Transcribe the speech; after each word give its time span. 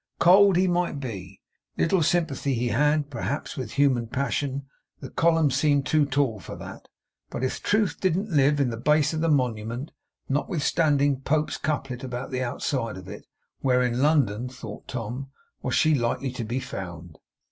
Cold, 0.17 0.55
he 0.55 0.67
might 0.67 0.99
be; 0.99 1.41
little 1.77 2.01
sympathy 2.01 2.55
he 2.55 2.69
had, 2.69 3.11
perhaps, 3.11 3.55
with 3.55 3.73
human 3.73 4.07
passion 4.07 4.65
the 4.99 5.11
column 5.11 5.51
seemed 5.51 5.85
too 5.85 6.07
tall 6.07 6.39
for 6.39 6.55
that; 6.55 6.87
but 7.29 7.43
if 7.43 7.61
Truth 7.61 7.99
didn't 7.99 8.31
live 8.31 8.59
in 8.59 8.71
the 8.71 8.77
base 8.77 9.13
of 9.13 9.21
the 9.21 9.29
Monument, 9.29 9.91
notwithstanding 10.27 11.21
Pope's 11.21 11.57
couplet 11.57 12.03
about 12.03 12.31
the 12.31 12.41
outside 12.41 12.97
of 12.97 13.07
it, 13.07 13.27
where 13.59 13.83
in 13.83 14.01
London 14.01 14.49
(thought 14.49 14.87
Tom) 14.87 15.27
was 15.61 15.75
she 15.75 15.93
likely 15.93 16.31
to 16.31 16.43
be 16.43 16.59
found! 16.59 17.19